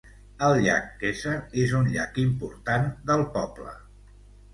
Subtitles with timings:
[0.45, 3.75] El llac Kezar és un llac important del poble.